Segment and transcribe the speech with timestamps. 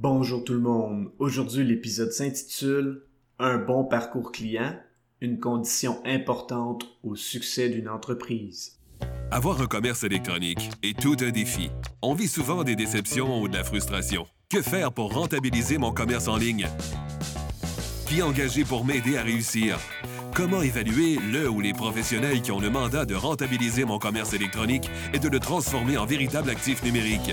[0.00, 1.10] Bonjour tout le monde.
[1.18, 3.02] Aujourd'hui, l'épisode s'intitule
[3.40, 4.76] Un bon parcours client,
[5.20, 8.78] une condition importante au succès d'une entreprise.
[9.32, 11.72] Avoir un commerce électronique est tout un défi.
[12.00, 14.24] On vit souvent des déceptions ou de la frustration.
[14.48, 16.68] Que faire pour rentabiliser mon commerce en ligne?
[18.06, 19.80] Qui engager pour m'aider à réussir?
[20.32, 24.88] Comment évaluer le ou les professionnels qui ont le mandat de rentabiliser mon commerce électronique
[25.12, 27.32] et de le transformer en véritable actif numérique?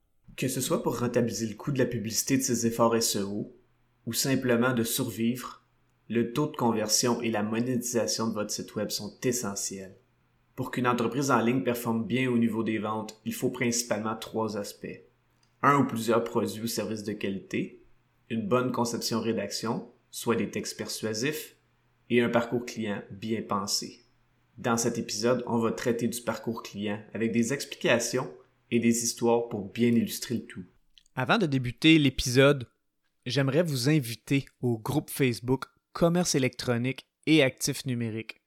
[0.35, 3.53] Que ce soit pour rentabiliser le coût de la publicité de ses efforts SEO
[4.05, 5.63] ou simplement de survivre,
[6.09, 9.95] le taux de conversion et la monétisation de votre site web sont essentiels.
[10.55, 14.57] Pour qu'une entreprise en ligne performe bien au niveau des ventes, il faut principalement trois
[14.57, 15.01] aspects.
[15.61, 17.83] Un ou plusieurs produits ou services de qualité,
[18.29, 21.55] une bonne conception-rédaction, soit des textes persuasifs,
[22.09, 24.03] et un parcours client bien pensé.
[24.57, 28.29] Dans cet épisode, on va traiter du parcours client avec des explications
[28.71, 30.63] et des histoires pour bien illustrer le tout.
[31.15, 32.67] Avant de débuter l'épisode,
[33.25, 38.41] j'aimerais vous inviter au groupe Facebook Commerce électronique et actifs numériques.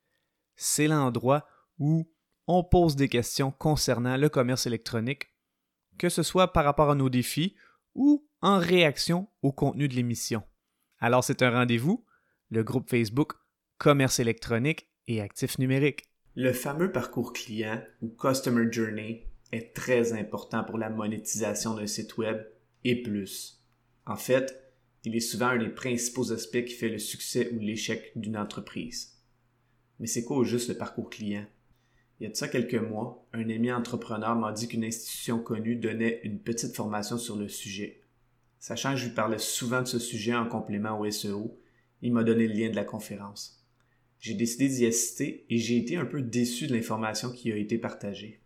[0.56, 1.46] C'est l'endroit
[1.78, 2.10] où
[2.46, 5.28] on pose des questions concernant le commerce électronique,
[5.98, 7.54] que ce soit par rapport à nos défis
[7.94, 10.42] ou en réaction au contenu de l'émission.
[10.98, 12.04] Alors c'est un rendez-vous,
[12.50, 13.32] le groupe Facebook
[13.78, 16.04] Commerce électronique et actifs numériques.
[16.34, 22.16] Le fameux parcours client ou Customer Journey est très important pour la monétisation d'un site
[22.16, 22.44] web
[22.84, 23.62] et plus.
[24.06, 24.72] En fait,
[25.04, 29.18] il est souvent un des principaux aspects qui fait le succès ou l'échec d'une entreprise.
[30.00, 31.46] Mais c'est quoi au juste le parcours client?
[32.18, 35.76] Il y a de ça quelques mois, un ami entrepreneur m'a dit qu'une institution connue
[35.76, 38.02] donnait une petite formation sur le sujet.
[38.58, 41.60] Sachant que je lui parlais souvent de ce sujet en complément au SEO,
[42.02, 43.62] il m'a donné le lien de la conférence.
[44.20, 47.76] J'ai décidé d'y assister et j'ai été un peu déçu de l'information qui a été
[47.76, 48.40] partagée.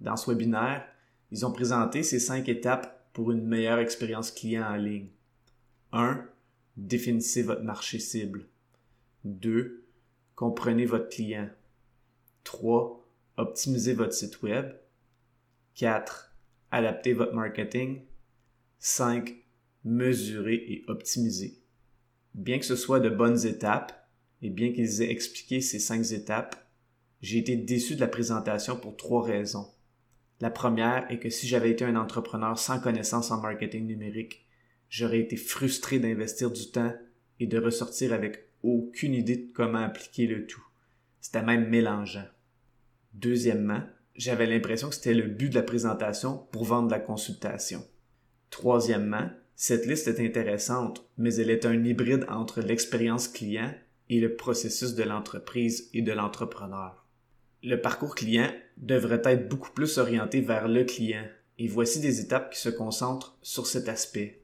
[0.00, 0.86] Dans ce webinaire,
[1.30, 5.08] ils ont présenté ces cinq étapes pour une meilleure expérience client en ligne.
[5.92, 6.24] 1.
[6.76, 8.46] Définissez votre marché cible.
[9.24, 9.84] 2.
[10.34, 11.48] Comprenez votre client.
[12.44, 13.04] 3.
[13.36, 14.72] Optimisez votre site web.
[15.74, 16.34] 4.
[16.70, 18.02] Adaptez votre marketing.
[18.78, 19.34] 5.
[19.84, 21.58] Mesurez et optimisez.
[22.34, 23.98] Bien que ce soit de bonnes étapes,
[24.42, 26.56] et bien qu'ils aient expliqué ces cinq étapes,
[27.20, 29.68] j'ai été déçu de la présentation pour trois raisons.
[30.40, 34.46] La première est que si j'avais été un entrepreneur sans connaissance en marketing numérique,
[34.88, 36.94] j'aurais été frustré d'investir du temps
[37.40, 40.64] et de ressortir avec aucune idée de comment appliquer le tout.
[41.20, 42.26] C'était même mélangeant.
[43.14, 43.82] Deuxièmement,
[44.14, 47.84] j'avais l'impression que c'était le but de la présentation pour vendre la consultation.
[48.50, 53.72] Troisièmement, cette liste est intéressante, mais elle est un hybride entre l'expérience client
[54.08, 57.07] et le processus de l'entreprise et de l'entrepreneur.
[57.62, 61.26] Le parcours client devrait être beaucoup plus orienté vers le client
[61.58, 64.42] et voici des étapes qui se concentrent sur cet aspect.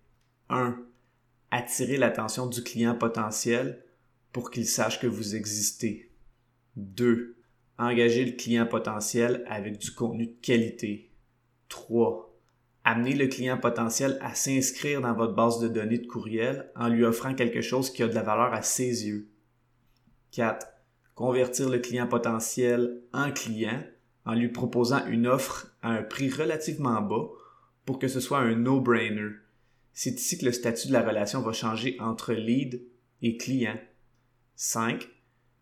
[0.49, 0.77] 1.
[1.53, 3.85] Attirer l'attention du client potentiel
[4.33, 6.11] pour qu'il sache que vous existez.
[6.77, 7.37] 2.
[7.79, 11.13] Engager le client potentiel avec du contenu de qualité.
[11.69, 12.37] 3.
[12.83, 17.05] Amener le client potentiel à s'inscrire dans votre base de données de courriel en lui
[17.05, 19.29] offrant quelque chose qui a de la valeur à ses yeux.
[20.33, 20.67] 4
[21.15, 23.83] convertir le client potentiel en client
[24.25, 27.29] en lui proposant une offre à un prix relativement bas
[27.85, 29.31] pour que ce soit un no-brainer.
[29.93, 32.83] C'est ici que le statut de la relation va changer entre lead
[33.23, 33.79] et client.
[34.57, 35.09] 5.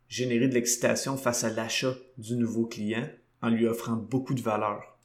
[0.08, 3.08] Générer de l'excitation face à l'achat du nouveau client
[3.42, 4.98] en lui offrant beaucoup de valeur.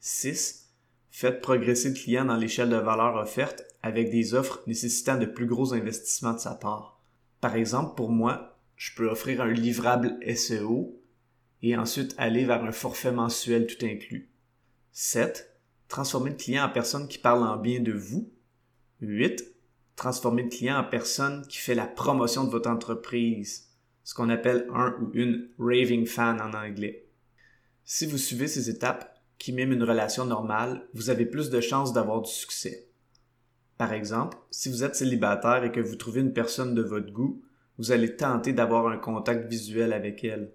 [0.00, 0.70] 6.
[1.10, 5.46] Faites progresser le client dans l'échelle de valeur offerte avec des offres nécessitant de plus
[5.46, 7.00] gros investissements de sa part.
[7.40, 11.02] Par exemple, pour moi, je peux offrir un livrable SEO
[11.62, 14.30] et ensuite aller vers un forfait mensuel tout inclus.
[14.92, 15.52] 7.
[15.88, 18.32] Transformer le client en personne qui parle en bien de vous.
[19.00, 19.44] 8.
[19.96, 23.68] Transformer le client en personne qui fait la promotion de votre entreprise,
[24.04, 27.08] ce qu'on appelle un ou une raving fan en anglais.
[27.84, 31.92] Si vous suivez ces étapes qui miment une relation normale, vous avez plus de chances
[31.92, 32.88] d'avoir du succès.
[33.76, 37.42] Par exemple, si vous êtes célibataire et que vous trouvez une personne de votre goût,
[37.78, 40.52] vous allez tenter d'avoir un contact visuel avec elle.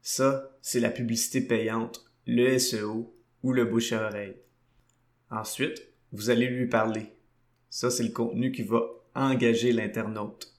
[0.00, 4.36] Ça, c'est la publicité payante, le SEO ou le bouche à oreille.
[5.30, 7.06] Ensuite, vous allez lui parler.
[7.68, 8.82] Ça, c'est le contenu qui va
[9.14, 10.54] engager l'internaute.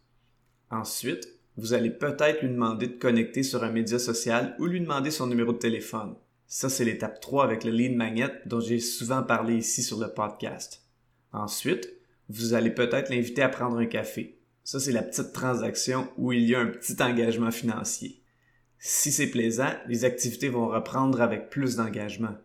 [0.70, 5.12] Ensuite, vous allez peut-être lui demander de connecter sur un média social ou lui demander
[5.12, 6.16] son numéro de téléphone.
[6.48, 10.12] Ça, c'est l'étape 3 avec le lead magnet dont j'ai souvent parlé ici sur le
[10.14, 10.84] podcast.
[11.32, 11.88] Ensuite,
[12.30, 14.40] vous allez peut-être l'inviter à prendre un café.
[14.64, 18.22] Ça, c'est la petite transaction où il y a un petit engagement financier.
[18.80, 22.36] Si c'est plaisant, les activités vont reprendre avec plus d'engagement.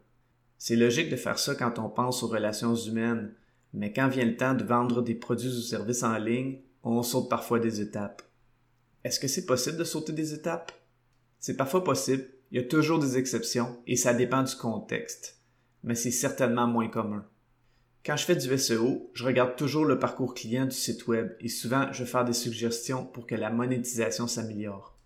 [0.56, 3.32] C'est logique de faire ça quand on pense aux relations humaines,
[3.72, 7.28] mais quand vient le temps de vendre des produits ou services en ligne, on saute
[7.28, 8.22] parfois des étapes.
[9.04, 10.72] Est-ce que c'est possible de sauter des étapes?
[11.38, 15.40] C'est parfois possible, il y a toujours des exceptions et ça dépend du contexte,
[15.84, 17.24] mais c'est certainement moins commun.
[18.08, 21.48] Quand je fais du SEO, je regarde toujours le parcours client du site web et
[21.50, 24.96] souvent je vais faire des suggestions pour que la monétisation s'améliore.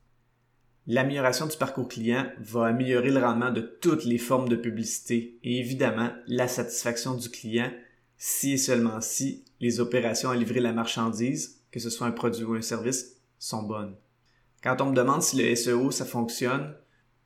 [0.87, 5.59] L'amélioration du parcours client va améliorer le rendement de toutes les formes de publicité et
[5.59, 7.73] évidemment la satisfaction du client
[8.19, 12.45] si et seulement si les opérations à livrer la marchandise, que ce soit un produit
[12.45, 13.97] ou un service, sont bonnes.
[14.63, 16.73] Quand on me demande si le SEO ça fonctionne,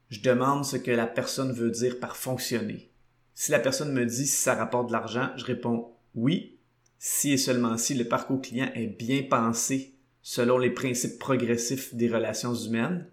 [0.09, 2.91] je demande ce que la personne veut dire par fonctionner.
[3.39, 6.59] Si la personne me dit si ça rapporte de l'argent, je réponds oui,
[6.99, 12.09] si et seulement si le parcours client est bien pensé selon les principes progressifs des
[12.09, 13.07] relations humaines,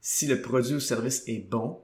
[0.00, 1.80] si le produit ou service est bon,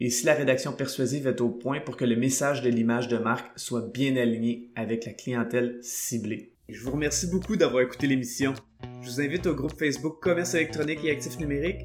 [0.00, 3.18] et si la rédaction persuasive est au point pour que le message de l'image de
[3.18, 6.54] marque soit bien aligné avec la clientèle ciblée.
[6.70, 8.54] Je vous remercie beaucoup d'avoir écouté l'émission.
[9.02, 11.84] Je vous invite au groupe Facebook Commerce électronique et actifs numériques